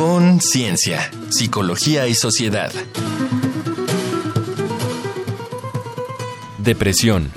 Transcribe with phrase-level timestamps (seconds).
[0.00, 2.72] Conciencia, Psicología y Sociedad.
[6.56, 7.30] Depresión.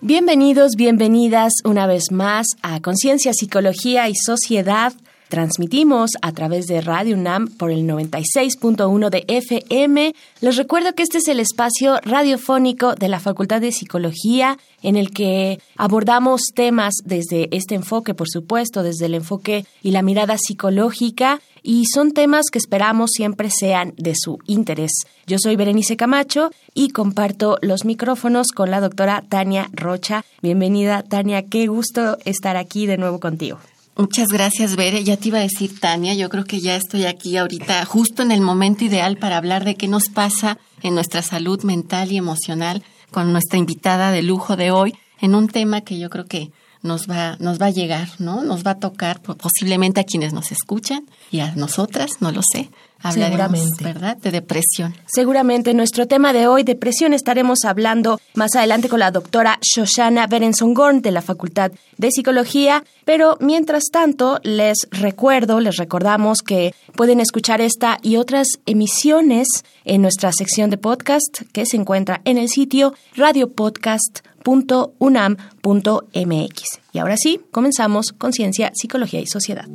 [0.00, 4.94] Bienvenidos, bienvenidas una vez más a Conciencia, Psicología y Sociedad.
[5.30, 10.12] Transmitimos a través de Radio UNAM por el 96.1 de FM.
[10.40, 15.12] Les recuerdo que este es el espacio radiofónico de la Facultad de Psicología en el
[15.12, 21.40] que abordamos temas desde este enfoque, por supuesto, desde el enfoque y la mirada psicológica
[21.62, 24.90] y son temas que esperamos siempre sean de su interés.
[25.28, 30.24] Yo soy Berenice Camacho y comparto los micrófonos con la doctora Tania Rocha.
[30.42, 33.60] Bienvenida, Tania, qué gusto estar aquí de nuevo contigo.
[34.00, 35.04] Muchas gracias, Bere.
[35.04, 38.32] Ya te iba a decir, Tania, yo creo que ya estoy aquí ahorita justo en
[38.32, 42.82] el momento ideal para hablar de qué nos pasa en nuestra salud mental y emocional
[43.10, 46.50] con nuestra invitada de lujo de hoy en un tema que yo creo que
[46.82, 48.42] nos va, nos va a llegar, ¿no?
[48.42, 52.70] Nos va a tocar posiblemente a quienes nos escuchan y a nosotras, no lo sé.
[53.02, 54.18] Hablaremos, ¿verdad?
[54.18, 54.94] De depresión.
[55.06, 61.00] Seguramente nuestro tema de hoy, depresión, estaremos hablando más adelante con la doctora Shoshana Berenson-Gorn
[61.00, 62.84] de la Facultad de Psicología.
[63.06, 69.48] Pero mientras tanto, les recuerdo, les recordamos que pueden escuchar esta y otras emisiones
[69.86, 72.92] en nuestra sección de podcast que se encuentra en el sitio
[74.44, 76.62] radiopodcast.unam.mx.
[76.92, 79.66] Y ahora sí, comenzamos con Ciencia, Psicología y Sociedad.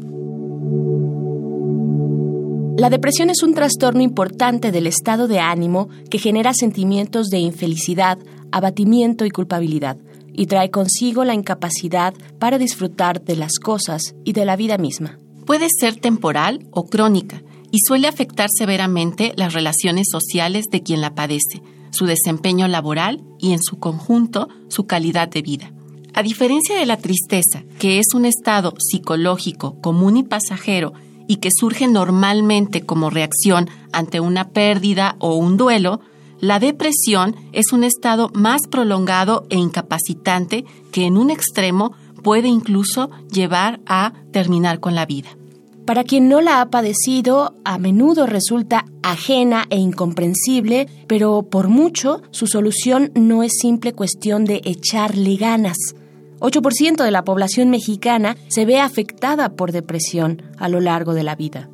[2.77, 8.17] La depresión es un trastorno importante del estado de ánimo que genera sentimientos de infelicidad,
[8.51, 9.97] abatimiento y culpabilidad,
[10.33, 15.17] y trae consigo la incapacidad para disfrutar de las cosas y de la vida misma.
[15.45, 21.15] Puede ser temporal o crónica y suele afectar severamente las relaciones sociales de quien la
[21.15, 21.61] padece,
[21.95, 25.71] su desempeño laboral y en su conjunto su calidad de vida.
[26.13, 30.93] A diferencia de la tristeza, que es un estado psicológico común y pasajero
[31.27, 36.01] y que surge normalmente como reacción ante una pérdida o un duelo,
[36.39, 41.93] la depresión es un estado más prolongado e incapacitante que en un extremo
[42.23, 45.29] puede incluso llevar a terminar con la vida.
[45.85, 52.23] Para quien no la ha padecido, a menudo resulta ajena e incomprensible, pero por mucho
[52.31, 55.77] su solución no es simple cuestión de echarle ganas.
[56.39, 61.35] 8% de la población mexicana se ve afectada por depresión a lo largo de la
[61.35, 61.69] vida.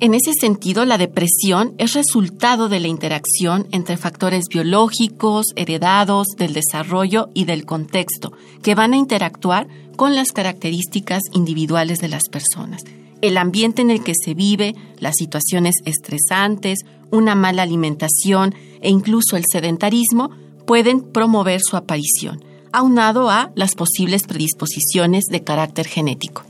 [0.00, 6.54] En ese sentido, la depresión es resultado de la interacción entre factores biológicos, heredados, del
[6.54, 8.32] desarrollo y del contexto,
[8.62, 12.82] que van a interactuar con las características individuales de las personas.
[13.22, 19.36] El ambiente en el que se vive, las situaciones estresantes, una mala alimentación e incluso
[19.36, 20.30] el sedentarismo
[20.66, 26.44] pueden promover su aparición aunado a las posibles predisposiciones de carácter genético.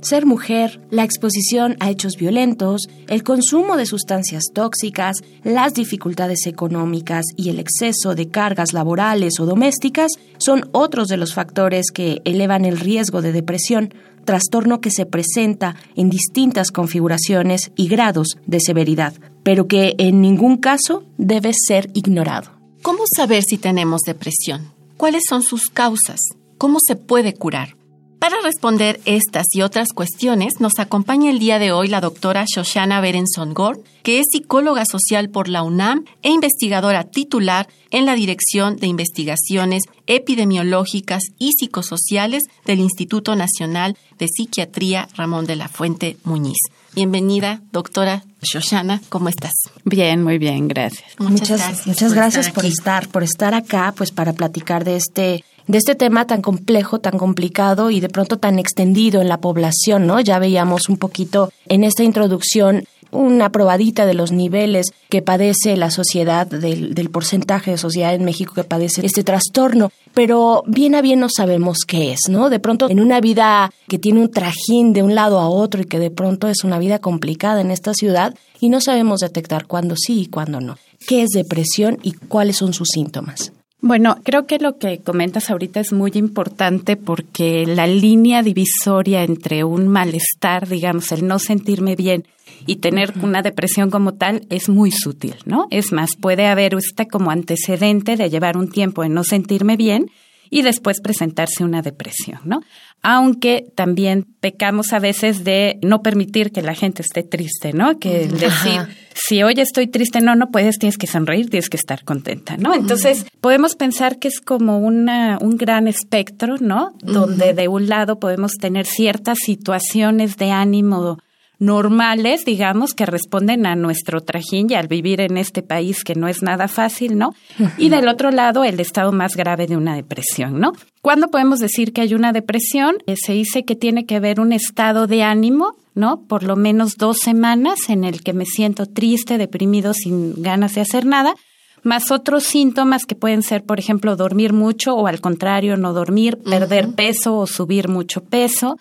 [0.00, 7.24] Ser mujer, la exposición a hechos violentos, el consumo de sustancias tóxicas, las dificultades económicas
[7.36, 12.66] y el exceso de cargas laborales o domésticas son otros de los factores que elevan
[12.66, 19.14] el riesgo de depresión, trastorno que se presenta en distintas configuraciones y grados de severidad,
[19.42, 22.50] pero que en ningún caso debe ser ignorado.
[22.82, 24.72] ¿Cómo saber si tenemos depresión?
[24.96, 26.20] ¿Cuáles son sus causas?
[26.58, 27.76] ¿Cómo se puede curar?
[28.24, 33.02] Para responder estas y otras cuestiones, nos acompaña el día de hoy la doctora Shoshana
[33.02, 38.76] Berenson Gore, que es psicóloga social por la UNAM e investigadora titular en la Dirección
[38.76, 46.56] de Investigaciones Epidemiológicas y Psicosociales del Instituto Nacional de Psiquiatría Ramón de la Fuente Muñiz.
[46.94, 49.52] Bienvenida, doctora Shoshana, ¿cómo estás?
[49.84, 51.04] Bien, muy bien, gracias.
[51.18, 51.86] Muchas, gracias.
[51.86, 56.26] Muchas gracias por estar, por estar acá, pues para platicar de este de este tema
[56.26, 60.20] tan complejo, tan complicado y de pronto tan extendido en la población, ¿no?
[60.20, 65.90] Ya veíamos un poquito en esta introducción una probadita de los niveles que padece la
[65.90, 71.02] sociedad, del, del, porcentaje de sociedad en México que padece este trastorno, pero bien a
[71.02, 72.50] bien no sabemos qué es, ¿no?
[72.50, 75.86] De pronto en una vida que tiene un trajín de un lado a otro y
[75.86, 79.94] que de pronto es una vida complicada en esta ciudad y no sabemos detectar cuándo
[79.96, 80.76] sí y cuándo no.
[81.06, 83.52] ¿Qué es depresión y cuáles son sus síntomas?
[83.86, 89.62] Bueno, creo que lo que comentas ahorita es muy importante porque la línea divisoria entre
[89.62, 92.24] un malestar, digamos, el no sentirme bien
[92.66, 95.66] y tener una depresión como tal es muy sutil, ¿no?
[95.70, 100.10] Es más, puede haber este como antecedente de llevar un tiempo en no sentirme bien
[100.50, 102.60] y después presentarse una depresión, ¿no?
[103.02, 107.98] Aunque también pecamos a veces de no permitir que la gente esté triste, ¿no?
[107.98, 108.80] Que decir,
[109.14, 112.74] si hoy estoy triste, no, no puedes, tienes que sonreír, tienes que estar contenta, ¿no?
[112.74, 116.92] Entonces, podemos pensar que es como una, un gran espectro, ¿no?
[117.02, 121.18] Donde de un lado podemos tener ciertas situaciones de ánimo
[121.58, 126.28] normales, digamos, que responden a nuestro trajín y al vivir en este país que no
[126.28, 127.34] es nada fácil, ¿no?
[127.78, 130.72] Y del otro lado, el estado más grave de una depresión, ¿no?
[131.00, 132.96] ¿Cuándo podemos decir que hay una depresión?
[133.06, 136.22] Eh, se dice que tiene que haber un estado de ánimo, ¿no?
[136.26, 140.80] Por lo menos dos semanas en el que me siento triste, deprimido, sin ganas de
[140.80, 141.34] hacer nada
[141.84, 146.38] más otros síntomas que pueden ser, por ejemplo, dormir mucho o al contrario, no dormir,
[146.38, 148.78] perder peso o subir mucho peso,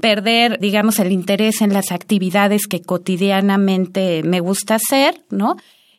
[0.00, 5.56] perder, digamos, el interés en las actividades que cotidianamente me gusta hacer, ¿no?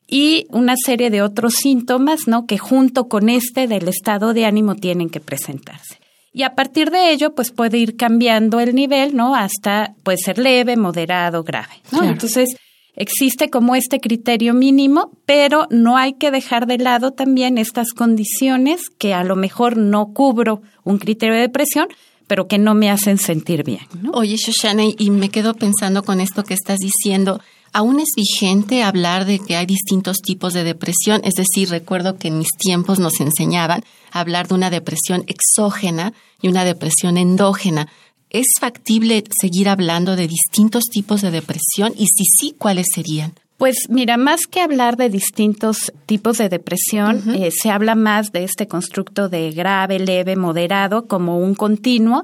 [0.07, 2.47] Y una serie de otros síntomas, ¿no?
[2.47, 5.99] Que junto con este del estado de ánimo tienen que presentarse.
[6.33, 9.35] Y a partir de ello, pues puede ir cambiando el nivel, ¿no?
[9.35, 12.03] Hasta puede ser leve, moderado, grave, ¿no?
[12.03, 12.55] Entonces,
[12.99, 18.81] Existe como este criterio mínimo, pero no hay que dejar de lado también estas condiciones
[18.97, 21.87] que a lo mejor no cubro un criterio de depresión,
[22.27, 23.87] pero que no me hacen sentir bien.
[24.11, 27.39] Oye, Shoshana, y me quedo pensando con esto que estás diciendo.
[27.71, 31.21] ¿Aún es vigente hablar de que hay distintos tipos de depresión?
[31.23, 36.11] Es decir, recuerdo que en mis tiempos nos enseñaban a hablar de una depresión exógena
[36.41, 37.87] y una depresión endógena.
[38.29, 43.33] ¿Es factible seguir hablando de distintos tipos de depresión y si sí, cuáles serían?
[43.57, 48.45] Pues mira, más que hablar de distintos tipos de depresión, eh, se habla más de
[48.45, 52.23] este constructo de grave, leve, moderado como un continuo.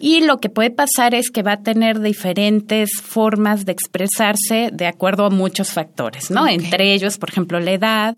[0.00, 4.86] Y lo que puede pasar es que va a tener diferentes formas de expresarse de
[4.86, 6.48] acuerdo a muchos factores, ¿no?
[6.48, 8.16] Entre ellos, por ejemplo, la edad,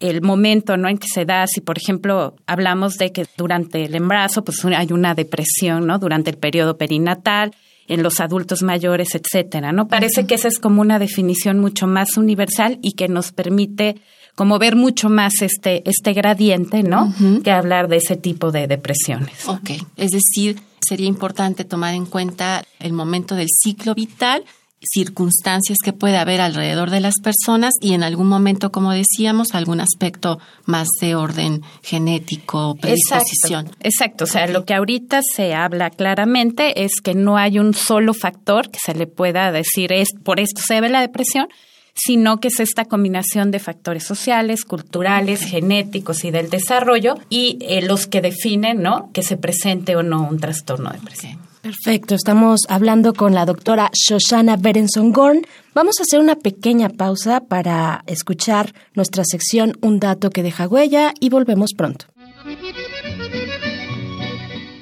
[0.00, 0.88] el momento ¿no?
[0.88, 4.92] en que se da, si por ejemplo hablamos de que durante el embarazo pues hay
[4.92, 5.98] una depresión, ¿no?
[5.98, 7.52] Durante el periodo perinatal,
[7.86, 9.88] en los adultos mayores, etcétera, ¿no?
[9.88, 13.96] Parece que esa es como una definición mucho más universal y que nos permite
[14.36, 17.12] como ver mucho más este, este gradiente, ¿no?
[17.42, 19.46] Que hablar de ese tipo de depresiones.
[19.48, 24.44] Ok, es decir, sería importante tomar en cuenta el momento del ciclo vital
[24.82, 29.80] circunstancias que puede haber alrededor de las personas y en algún momento, como decíamos, algún
[29.80, 33.66] aspecto más de orden genético, predisposición.
[33.66, 34.24] Exacto, exacto.
[34.24, 38.70] o sea, lo que ahorita se habla claramente es que no hay un solo factor
[38.70, 41.48] que se le pueda decir es por esto se ve la depresión,
[41.94, 47.82] sino que es esta combinación de factores sociales, culturales, genéticos y del desarrollo y eh,
[47.82, 49.10] los que definen, ¿no?
[49.12, 51.49] Que se presente o no un trastorno depresivo.
[51.62, 55.42] Perfecto, estamos hablando con la doctora Shoshana Berenson Gorn.
[55.74, 61.12] Vamos a hacer una pequeña pausa para escuchar nuestra sección Un dato que deja huella
[61.20, 62.06] y volvemos pronto.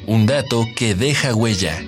[0.07, 1.83] Un dato que deja huella.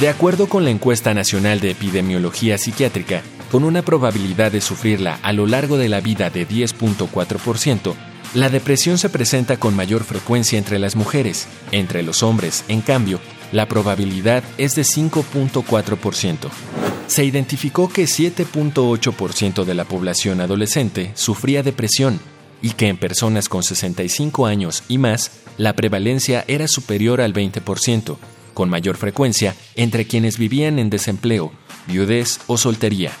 [0.00, 3.22] De acuerdo con la encuesta nacional de epidemiología psiquiátrica,
[3.52, 7.94] con una probabilidad de sufrirla a lo largo de la vida de 10.4%,
[8.34, 11.48] la depresión se presenta con mayor frecuencia entre las mujeres.
[11.72, 13.20] Entre los hombres, en cambio,
[13.52, 16.48] la probabilidad es de 5.4%.
[17.06, 22.20] Se identificó que 7.8% de la población adolescente sufría depresión
[22.60, 28.16] y que en personas con 65 años y más la prevalencia era superior al 20%,
[28.52, 31.52] con mayor frecuencia entre quienes vivían en desempleo,
[31.86, 33.12] viudez o soltería.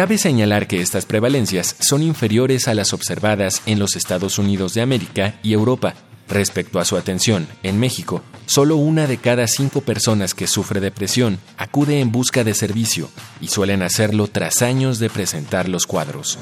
[0.00, 4.80] Cabe señalar que estas prevalencias son inferiores a las observadas en los Estados Unidos de
[4.80, 5.92] América y Europa.
[6.26, 11.38] Respecto a su atención, en México, solo una de cada cinco personas que sufre depresión
[11.58, 13.10] acude en busca de servicio
[13.42, 16.38] y suelen hacerlo tras años de presentar los cuadros.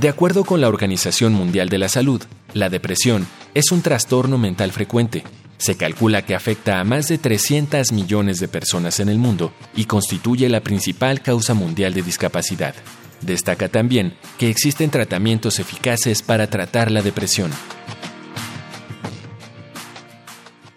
[0.00, 2.22] De acuerdo con la Organización Mundial de la Salud,
[2.54, 5.22] la depresión es un trastorno mental frecuente
[5.58, 9.84] se calcula que afecta a más de 300 millones de personas en el mundo y
[9.84, 12.74] constituye la principal causa mundial de discapacidad.
[13.22, 17.50] Destaca también que existen tratamientos eficaces para tratar la depresión.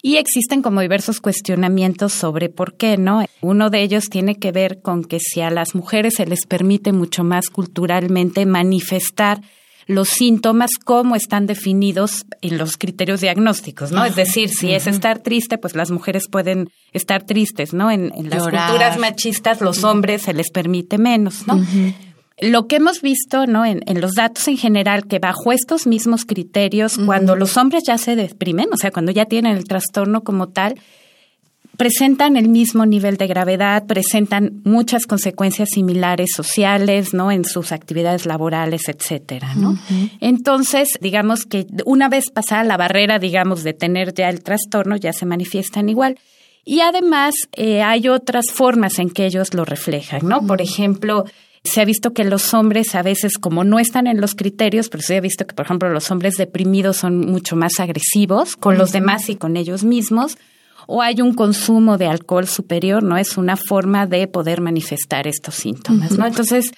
[0.01, 3.23] Y existen como diversos cuestionamientos sobre por qué, ¿no?
[3.41, 6.91] Uno de ellos tiene que ver con que si a las mujeres se les permite
[6.91, 9.39] mucho más culturalmente manifestar
[9.87, 14.05] los síntomas, cómo están definidos en los criterios diagnósticos, ¿no?
[14.05, 17.91] Es decir, si es estar triste, pues las mujeres pueden estar tristes, ¿no?
[17.91, 21.63] En, las culturas machistas, los hombres se les permite menos, ¿no?
[22.39, 23.65] Lo que hemos visto, ¿no?
[23.65, 27.97] En, en, los datos en general, que bajo estos mismos criterios, cuando los hombres ya
[27.97, 30.75] se deprimen, o sea, cuando ya tienen el trastorno como tal,
[31.77, 37.31] presentan el mismo nivel de gravedad, presentan muchas consecuencias similares sociales, ¿no?
[37.31, 39.77] En sus actividades laborales, etcétera, ¿no?
[40.19, 45.13] Entonces, digamos que una vez pasada la barrera, digamos, de tener ya el trastorno, ya
[45.13, 46.19] se manifiestan igual.
[46.63, 50.45] Y además, eh, hay otras formas en que ellos lo reflejan, ¿no?
[50.45, 51.25] Por ejemplo,
[51.63, 55.01] se ha visto que los hombres a veces, como no están en los criterios, pero
[55.01, 58.91] se ha visto que, por ejemplo, los hombres deprimidos son mucho más agresivos con los
[58.91, 60.37] demás y con ellos mismos
[60.87, 63.17] o hay un consumo de alcohol superior, ¿no?
[63.17, 66.25] Es una forma de poder manifestar estos síntomas, ¿no?
[66.25, 66.71] Entonces,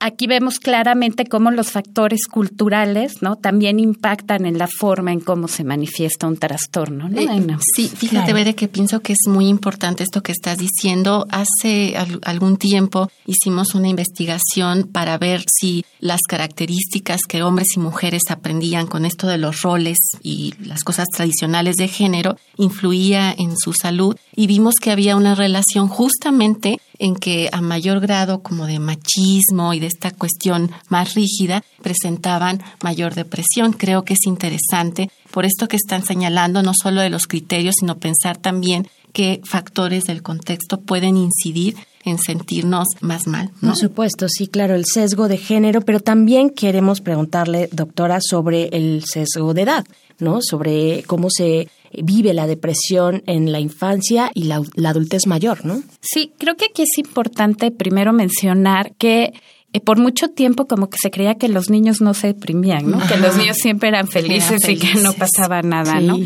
[0.00, 3.34] Aquí vemos claramente cómo los factores culturales, ¿no?
[3.34, 7.08] También impactan en la forma en cómo se manifiesta un trastorno.
[7.08, 7.20] ¿no?
[7.20, 11.26] Eh, sí, fíjate, Bede, que pienso que es muy importante esto que estás diciendo.
[11.30, 18.22] Hace algún tiempo hicimos una investigación para ver si las características que hombres y mujeres
[18.30, 23.72] aprendían con esto de los roles y las cosas tradicionales de género influía en su
[23.72, 28.78] salud y vimos que había una relación justamente en que a mayor grado como de
[28.78, 33.72] machismo y de esta cuestión más rígida presentaban mayor depresión.
[33.72, 37.98] Creo que es interesante por esto que están señalando, no solo de los criterios, sino
[37.98, 43.50] pensar también qué factores del contexto pueden incidir en sentirnos más mal.
[43.60, 49.04] Por supuesto, sí, claro, el sesgo de género, pero también queremos preguntarle, doctora, sobre el
[49.04, 49.86] sesgo de edad,
[50.18, 50.38] ¿no?
[50.40, 55.82] Sobre cómo se vive la depresión en la infancia y la, adultez mayor, ¿no?
[56.00, 59.32] Sí, creo que aquí es importante primero mencionar que
[59.72, 62.98] eh, por mucho tiempo como que se creía que los niños no se deprimían, ¿no?
[63.06, 66.18] Que los niños siempre eran felices, y que no pasaba nada, ¿no?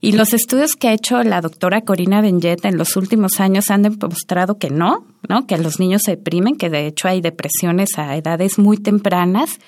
[0.00, 3.82] Y los estudios que ha hecho la doctora Corina Benjet en los últimos años han
[3.82, 5.46] demostrado que no, ¿no?
[5.46, 9.58] Que los niños se deprimen, que de hecho hay depresiones a edades muy tempranas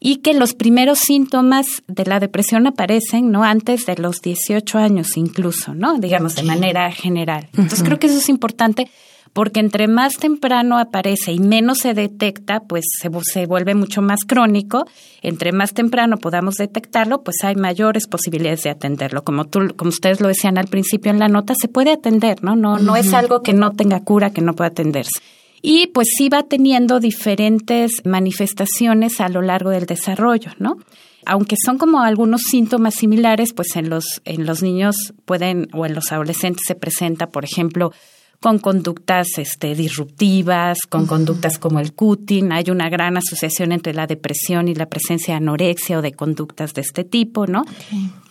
[0.00, 3.44] y que los primeros síntomas de la depresión aparecen, ¿no?
[3.44, 5.98] Antes de los 18 años incluso, ¿no?
[5.98, 7.48] Digamos, de manera general.
[7.52, 8.90] Entonces creo que eso es importante
[9.34, 14.20] porque entre más temprano aparece y menos se detecta, pues se, se, vuelve mucho más
[14.26, 14.86] crónico.
[15.22, 19.22] Entre más temprano podamos detectarlo, pues hay mayores posibilidades de atenderlo.
[19.22, 22.56] Como tú, como ustedes lo decían al principio en la nota, se puede atender, ¿no?
[22.56, 25.20] No, no es algo que no tenga cura, que no pueda atenderse
[25.62, 30.76] y pues sí va teniendo diferentes manifestaciones a lo largo del desarrollo, ¿no?
[31.26, 35.94] Aunque son como algunos síntomas similares, pues en los, en los niños pueden o en
[35.94, 37.92] los adolescentes se presenta, por ejemplo,
[38.40, 42.52] con conductas este, disruptivas, con conductas como el cutting.
[42.52, 46.72] Hay una gran asociación entre la depresión y la presencia de anorexia o de conductas
[46.72, 47.64] de este tipo, ¿no?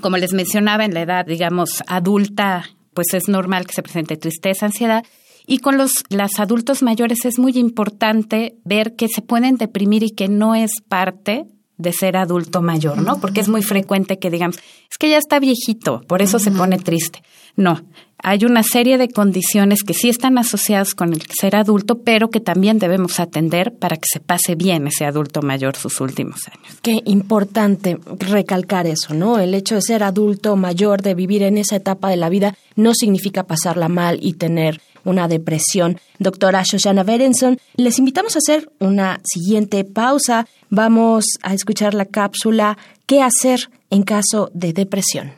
[0.01, 4.65] Como les mencionaba, en la edad, digamos, adulta, pues es normal que se presente tristeza,
[4.65, 5.05] ansiedad.
[5.51, 10.11] Y con los las adultos mayores es muy importante ver que se pueden deprimir y
[10.11, 13.19] que no es parte de ser adulto mayor, ¿no?
[13.19, 16.77] Porque es muy frecuente que digamos, es que ya está viejito, por eso se pone
[16.77, 17.23] triste.
[17.55, 17.81] No,
[18.21, 22.41] hay una serie de condiciones que sí están asociadas con el ser adulto, pero que
[22.41, 26.77] también debemos atender para que se pase bien ese adulto mayor sus últimos años.
[26.81, 29.39] Qué importante recalcar eso, ¿no?
[29.39, 32.93] El hecho de ser adulto mayor, de vivir en esa etapa de la vida, no
[32.93, 35.99] significa pasarla mal y tener una depresión.
[36.17, 40.47] Doctora Shoshana Berenson, les invitamos a hacer una siguiente pausa.
[40.69, 42.77] Vamos a escuchar la cápsula
[43.09, 45.31] ¿Qué hacer en caso de depresión?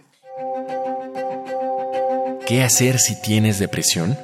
[2.46, 4.18] ¿Qué hacer si tienes depresión?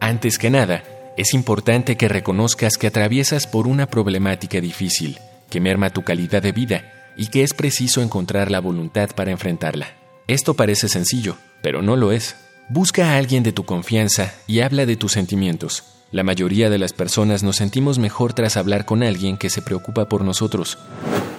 [0.00, 0.82] Antes que nada,
[1.16, 6.50] es importante que reconozcas que atraviesas por una problemática difícil, que merma tu calidad de
[6.50, 9.86] vida y que es preciso encontrar la voluntad para enfrentarla.
[10.26, 12.34] Esto parece sencillo, pero no lo es.
[12.68, 15.84] Busca a alguien de tu confianza y habla de tus sentimientos.
[16.10, 20.08] La mayoría de las personas nos sentimos mejor tras hablar con alguien que se preocupa
[20.08, 20.78] por nosotros.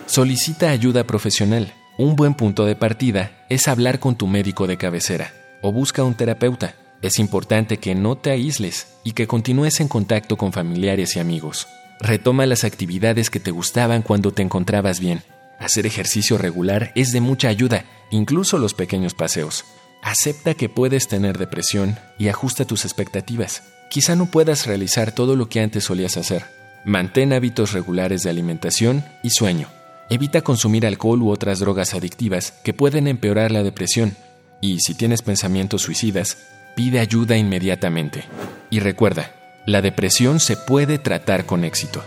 [0.05, 1.73] Solicita ayuda profesional.
[1.97, 6.15] Un buen punto de partida es hablar con tu médico de cabecera o busca un
[6.15, 6.75] terapeuta.
[7.01, 11.67] Es importante que no te aísles y que continúes en contacto con familiares y amigos.
[11.99, 15.23] Retoma las actividades que te gustaban cuando te encontrabas bien.
[15.59, 19.63] Hacer ejercicio regular es de mucha ayuda, incluso los pequeños paseos.
[20.03, 23.63] Acepta que puedes tener depresión y ajusta tus expectativas.
[23.89, 26.43] Quizá no puedas realizar todo lo que antes solías hacer.
[26.83, 29.69] Mantén hábitos regulares de alimentación y sueño.
[30.09, 34.17] Evita consumir alcohol u otras drogas adictivas que pueden empeorar la depresión.
[34.59, 36.37] Y si tienes pensamientos suicidas,
[36.75, 38.25] pide ayuda inmediatamente.
[38.69, 39.31] Y recuerda,
[39.65, 42.03] la depresión se puede tratar con éxito.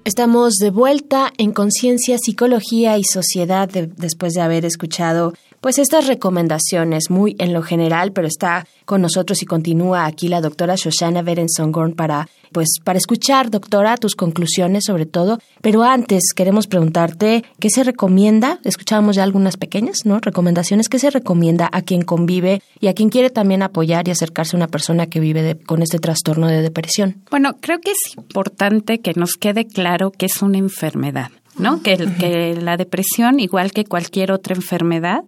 [0.04, 7.10] Estamos de vuelta en Conciencia, Psicología y Sociedad después de haber escuchado pues estas recomendaciones
[7.10, 11.92] muy en lo general, pero está con nosotros y continúa aquí la doctora Shoshana Berensongorn
[11.92, 15.38] para pues para escuchar, doctora, tus conclusiones sobre todo.
[15.60, 18.58] Pero antes queremos preguntarte qué se recomienda.
[18.64, 20.20] Escuchábamos ya algunas pequeñas, ¿no?
[20.20, 20.88] Recomendaciones.
[20.88, 24.58] ¿Qué se recomienda a quien convive y a quien quiere también apoyar y acercarse a
[24.58, 27.22] una persona que vive con este trastorno de depresión?
[27.30, 31.30] Bueno, creo que es importante que nos quede claro que es una enfermedad.
[31.56, 31.82] ¿No?
[31.82, 35.24] Que, que la depresión, igual que cualquier otra enfermedad,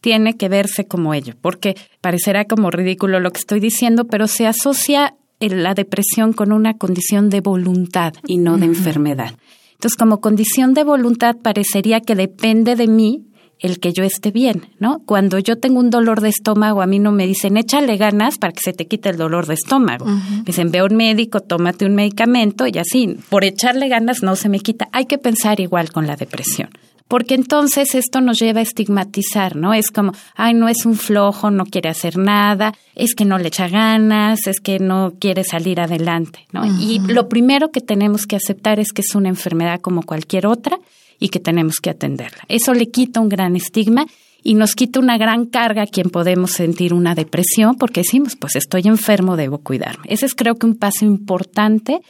[0.00, 4.46] tiene que verse como ello, porque parecerá como ridículo lo que estoy diciendo, pero se
[4.46, 9.34] asocia la depresión con una condición de voluntad y no de enfermedad.
[9.74, 13.24] Entonces, como condición de voluntad parecería que depende de mí
[13.62, 15.00] el que yo esté bien, ¿no?
[15.06, 18.52] Cuando yo tengo un dolor de estómago, a mí no me dicen, échale ganas para
[18.52, 20.04] que se te quite el dolor de estómago.
[20.04, 24.36] Me dicen, ve a un médico, tómate un medicamento y así, por echarle ganas no
[24.36, 24.88] se me quita.
[24.92, 26.68] Hay que pensar igual con la depresión
[27.12, 29.74] porque entonces esto nos lleva a estigmatizar, ¿no?
[29.74, 33.48] Es como, ay, no es un flojo, no quiere hacer nada, es que no le
[33.48, 36.64] echa ganas, es que no quiere salir adelante, ¿no?
[36.64, 40.78] Y lo primero que tenemos que aceptar es que es una enfermedad como cualquier otra
[41.22, 42.42] y que tenemos que atenderla.
[42.48, 44.06] Eso le quita un gran estigma
[44.42, 48.56] y nos quita una gran carga a quien podemos sentir una depresión porque decimos, pues
[48.56, 50.04] estoy enfermo, debo cuidarme.
[50.08, 52.00] Ese es creo que un paso importante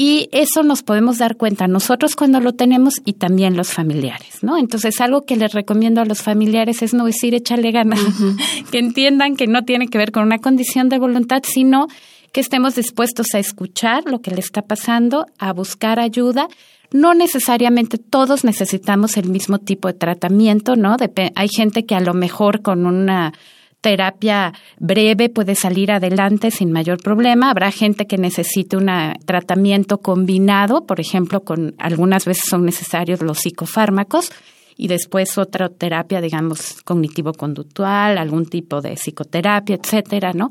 [0.00, 4.56] y eso nos podemos dar cuenta nosotros cuando lo tenemos y también los familiares, ¿no?
[4.56, 8.00] Entonces, algo que les recomiendo a los familiares es no decir échale ganas,
[8.70, 11.88] que entiendan que no tiene que ver con una condición de voluntad, sino
[12.32, 16.46] que estemos dispuestos a escuchar lo que le está pasando, a buscar ayuda.
[16.92, 20.96] No necesariamente todos necesitamos el mismo tipo de tratamiento, ¿no?
[21.34, 23.32] hay gente que a lo mejor con una
[23.80, 27.50] terapia breve puede salir adelante sin mayor problema.
[27.50, 28.88] Habrá gente que necesite un
[29.24, 34.30] tratamiento combinado, por ejemplo, con algunas veces son necesarios los psicofármacos
[34.76, 40.50] y después otra terapia, digamos, cognitivo-conductual, algún tipo de psicoterapia, etcétera, ¿no?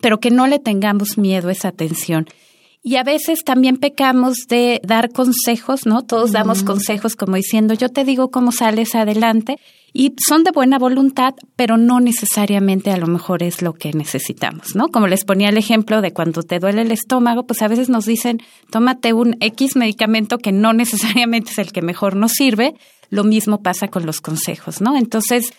[0.00, 2.26] Pero que no le tengamos miedo a esa atención.
[2.82, 6.02] Y a veces también pecamos de dar consejos, ¿no?
[6.02, 9.58] Todos damos consejos como diciendo, yo te digo cómo sales adelante
[9.92, 14.74] y son de buena voluntad, pero no necesariamente a lo mejor es lo que necesitamos,
[14.74, 14.88] ¿no?
[14.88, 18.06] Como les ponía el ejemplo de cuando te duele el estómago, pues a veces nos
[18.06, 18.40] dicen,
[18.70, 22.74] tómate un X medicamento que no necesariamente es el que mejor nos sirve.
[23.10, 24.96] Lo mismo pasa con los consejos, ¿no?
[24.96, 25.52] Entonces,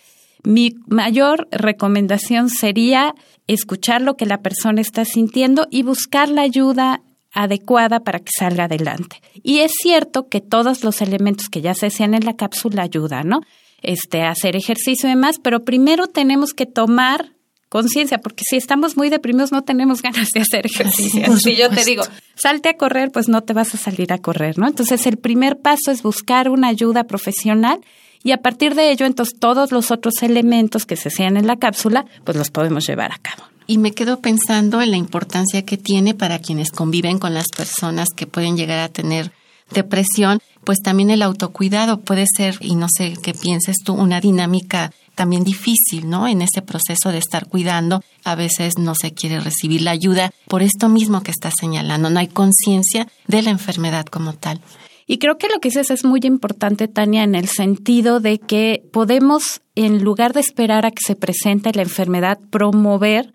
[0.43, 3.13] mi mayor recomendación sería
[3.45, 7.01] escuchar lo que la persona está sintiendo y buscar la ayuda
[7.33, 9.21] adecuada para que salga adelante.
[9.43, 13.27] Y es cierto que todos los elementos que ya se decían en la cápsula ayudan,
[13.29, 13.41] ¿no?
[13.81, 17.33] este, hacer ejercicio y demás, pero primero tenemos que tomar
[17.69, 21.37] conciencia, porque si estamos muy deprimidos no tenemos ganas de hacer ejercicio.
[21.37, 22.03] si yo te digo,
[22.35, 24.67] salte a correr, pues no te vas a salir a correr, ¿no?
[24.67, 27.79] Entonces el primer paso es buscar una ayuda profesional
[28.23, 31.55] y a partir de ello, entonces todos los otros elementos que se sean en la
[31.55, 33.50] cápsula, pues los podemos llevar a cabo.
[33.71, 38.09] Y me quedo pensando en la importancia que tiene para quienes conviven con las personas
[38.13, 39.31] que pueden llegar a tener
[39.73, 44.91] depresión, pues también el autocuidado puede ser, y no sé qué pienses tú, una dinámica
[45.15, 46.27] también difícil, ¿no?
[46.27, 50.63] En ese proceso de estar cuidando, a veces no se quiere recibir la ayuda por
[50.63, 54.59] esto mismo que estás señalando, no hay conciencia de la enfermedad como tal.
[55.07, 58.83] Y creo que lo que dices es muy importante, Tania, en el sentido de que
[58.91, 63.33] podemos, en lugar de esperar a que se presente la enfermedad, promover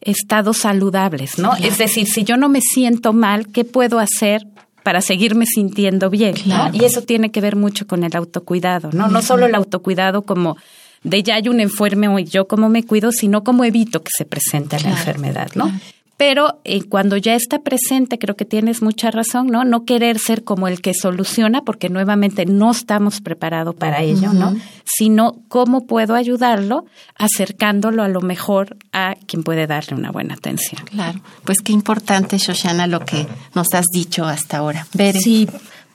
[0.00, 1.54] estados saludables, ¿no?
[1.56, 4.46] Es decir, si yo no me siento mal, ¿qué puedo hacer
[4.88, 6.34] para seguirme sintiendo bien.
[6.72, 9.08] Y eso tiene que ver mucho con el autocuidado, ¿no?
[9.08, 10.56] No solo el autocuidado como
[11.02, 14.24] de ya hay un enfermo y yo cómo me cuido, sino cómo evito que se
[14.24, 15.70] presente la enfermedad, ¿no?
[16.18, 19.64] Pero eh, cuando ya está presente, creo que tienes mucha razón, ¿no?
[19.64, 24.56] No querer ser como el que soluciona, porque nuevamente no estamos preparados para ello, ¿no?
[24.84, 30.84] Sino cómo puedo ayudarlo acercándolo a lo mejor a quien puede darle una buena atención.
[30.86, 34.88] Claro, pues qué importante, Shoshana, lo que nos has dicho hasta ahora.
[35.22, 35.48] Sí,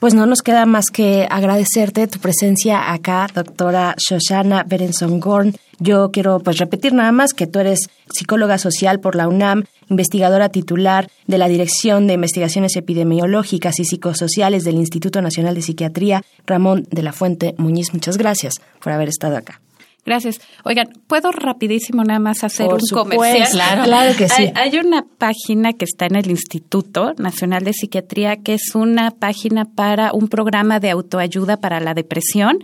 [0.04, 5.54] pues no nos queda más que agradecerte tu presencia acá, doctora Shoshana Berenson Gorn.
[5.78, 10.50] Yo quiero pues repetir nada más que tú eres psicóloga social por la UNAM, investigadora
[10.50, 16.86] titular de la Dirección de Investigaciones Epidemiológicas y Psicosociales del Instituto Nacional de Psiquiatría, Ramón
[16.90, 17.94] de la Fuente Muñiz.
[17.94, 19.62] Muchas gracias por haber estado acá.
[20.04, 20.40] Gracias.
[20.64, 23.48] Oigan, ¿puedo rapidísimo nada más hacer un comercial?
[23.50, 24.50] Claro, claro que sí.
[24.54, 29.10] Hay, hay, una página que está en el Instituto Nacional de Psiquiatría que es una
[29.10, 32.58] página para un programa de autoayuda para la depresión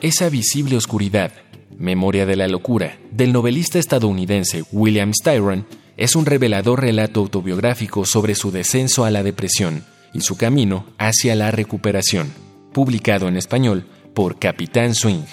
[0.00, 1.32] Esa visible oscuridad,
[1.78, 5.66] Memoria de la locura, del novelista estadounidense William Styron,
[5.96, 11.36] es un revelador relato autobiográfico sobre su descenso a la depresión y su camino hacia
[11.36, 12.32] la recuperación
[12.72, 15.24] publicado en español por Capitán Swing.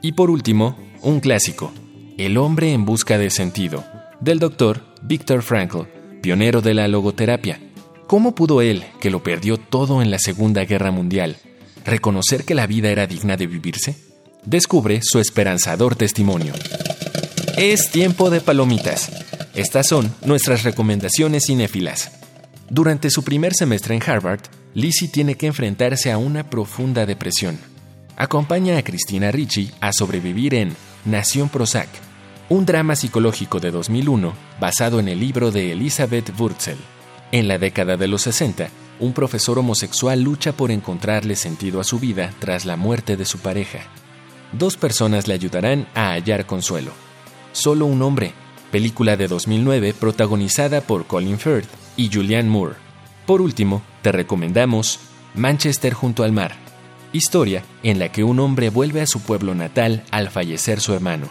[0.00, 1.72] Y por último, un clásico,
[2.16, 3.84] El hombre en busca de sentido,
[4.20, 5.82] del doctor Viktor Frankl,
[6.20, 7.60] pionero de la logoterapia.
[8.06, 11.38] ¿Cómo pudo él, que lo perdió todo en la Segunda Guerra Mundial,
[11.84, 13.96] reconocer que la vida era digna de vivirse?
[14.44, 16.52] Descubre su esperanzador testimonio.
[17.56, 19.10] Es tiempo de palomitas.
[19.54, 22.10] Estas son nuestras recomendaciones cinéfilas.
[22.70, 24.40] Durante su primer semestre en Harvard,
[24.74, 27.58] Lizzie tiene que enfrentarse a una profunda depresión.
[28.16, 31.88] Acompaña a Cristina Ricci a sobrevivir en Nación Prozac,
[32.48, 36.78] un drama psicológico de 2001 basado en el libro de Elizabeth Wurzel.
[37.30, 38.68] En la década de los 60,
[39.02, 43.40] un profesor homosexual lucha por encontrarle sentido a su vida tras la muerte de su
[43.40, 43.80] pareja.
[44.52, 46.92] Dos personas le ayudarán a hallar consuelo.
[47.52, 48.32] Solo un hombre,
[48.70, 52.76] película de 2009 protagonizada por Colin Firth y Julianne Moore.
[53.26, 55.00] Por último, te recomendamos
[55.34, 56.54] Manchester junto al mar,
[57.12, 61.26] historia en la que un hombre vuelve a su pueblo natal al fallecer su hermano.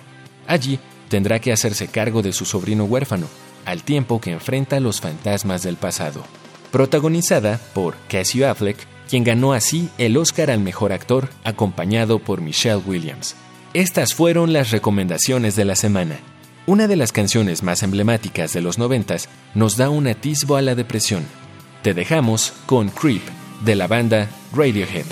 [0.45, 3.27] Allí tendrá que hacerse cargo de su sobrino huérfano,
[3.63, 6.25] al tiempo que enfrenta los fantasmas del pasado.
[6.71, 8.77] Protagonizada por Cassie Affleck,
[9.09, 13.35] quien ganó así el Oscar al mejor actor, acompañado por Michelle Williams.
[13.73, 16.19] Estas fueron las recomendaciones de la semana.
[16.65, 20.75] Una de las canciones más emblemáticas de los noventas nos da un atisbo a la
[20.75, 21.25] depresión
[21.81, 23.23] te dejamos con Creep
[23.65, 25.05] de la banda Radiohead.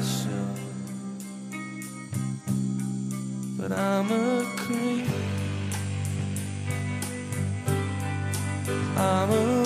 [0.00, 0.30] Special,
[3.56, 5.06] but I'm a creep.
[8.96, 9.57] I'm a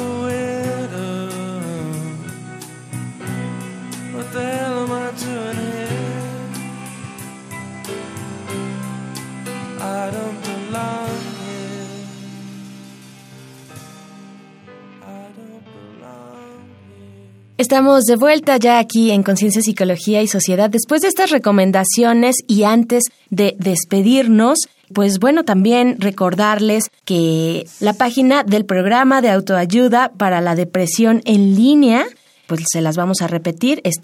[17.62, 22.64] Estamos de vuelta ya aquí en Conciencia, Psicología y Sociedad después de estas recomendaciones y
[22.64, 24.68] antes de despedirnos.
[24.92, 31.54] Pues bueno, también recordarles que la página del programa de autoayuda para la depresión en
[31.54, 32.04] línea,
[32.48, 34.00] pues se las vamos a repetir, es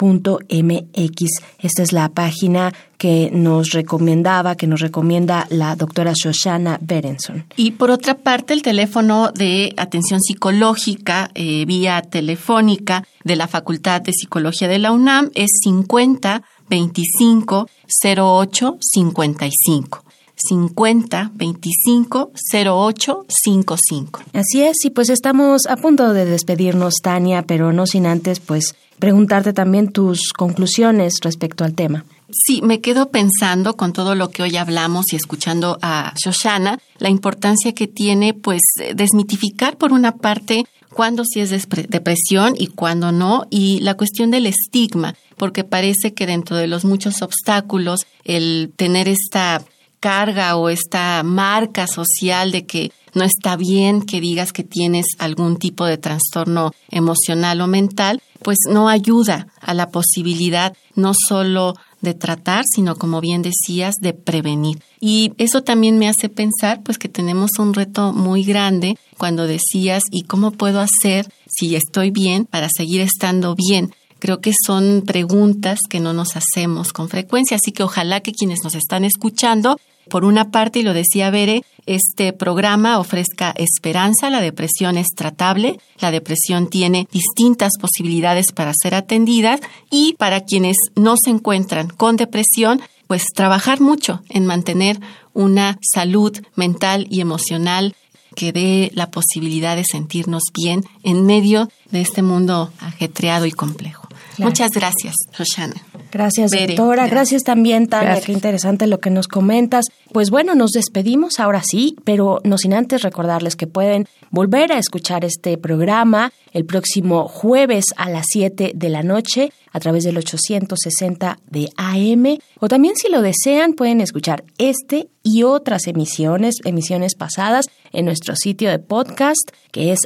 [0.00, 1.30] www.ayudaparadepresión.org.mx.
[1.58, 7.46] Esta es la página que nos recomendaba, que nos recomienda la doctora Shoshana Berenson.
[7.56, 14.02] Y por otra parte, el teléfono de atención psicológica eh, vía telefónica de la Facultad
[14.02, 17.68] de Psicología de la UNAM es 50 25
[18.04, 20.04] 08 55.
[20.36, 24.20] 50 25 08 55.
[24.32, 28.74] Así es, y pues estamos a punto de despedirnos, Tania, pero no sin antes, pues,
[29.00, 32.04] preguntarte también tus conclusiones respecto al tema.
[32.30, 37.08] Sí, me quedo pensando con todo lo que hoy hablamos y escuchando a Shoshana, la
[37.08, 38.60] importancia que tiene, pues,
[38.94, 41.50] desmitificar por una parte cuándo sí es
[41.88, 46.84] depresión y cuándo no, y la cuestión del estigma, porque parece que dentro de los
[46.84, 49.62] muchos obstáculos, el tener esta
[50.00, 55.58] carga o esta marca social de que no está bien que digas que tienes algún
[55.58, 62.14] tipo de trastorno emocional o mental, pues no ayuda a la posibilidad no solo de
[62.14, 64.82] tratar, sino como bien decías, de prevenir.
[65.00, 70.02] Y eso también me hace pensar pues que tenemos un reto muy grande cuando decías
[70.10, 73.94] ¿y cómo puedo hacer si estoy bien para seguir estando bien?
[74.18, 78.60] Creo que son preguntas que no nos hacemos con frecuencia, así que ojalá que quienes
[78.62, 84.40] nos están escuchando por una parte, y lo decía Bere, este programa ofrezca esperanza, la
[84.40, 89.58] depresión es tratable, la depresión tiene distintas posibilidades para ser atendida
[89.90, 95.00] y para quienes no se encuentran con depresión, pues trabajar mucho en mantener
[95.32, 97.94] una salud mental y emocional
[98.36, 103.99] que dé la posibilidad de sentirnos bien en medio de este mundo ajetreado y complejo.
[104.46, 105.74] Muchas gracias, Roshana.
[106.12, 107.06] Gracias, doctora.
[107.06, 108.20] Gracias, también, Tania.
[108.20, 109.86] Qué interesante lo que nos comentas.
[110.12, 114.78] Pues bueno, nos despedimos ahora sí, pero no sin antes recordarles que pueden volver a
[114.78, 120.18] escuchar este programa el próximo jueves a las 7 de la noche a través del
[120.18, 127.14] 860 de AM o también si lo desean pueden escuchar este y otras emisiones, emisiones
[127.14, 130.00] pasadas en nuestro sitio de podcast que es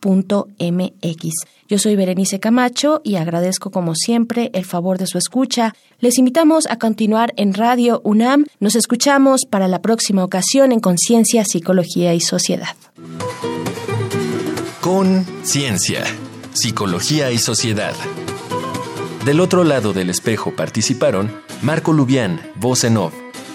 [0.00, 1.30] radiopodcast.unam.mx.
[1.68, 5.74] Yo soy Berenice Camacho y agradezco como siempre el favor de su escucha.
[5.98, 8.46] Les invitamos a continuar en Radio UNAM.
[8.60, 12.76] Nos escuchamos para la próxima ocasión en Conciencia, Psicología y Sociedad.
[14.80, 16.04] Con Ciencia,
[16.52, 17.94] Psicología y Sociedad.
[19.24, 21.32] Del otro lado del espejo participaron
[21.62, 23.12] Marco Lubián, voz en off,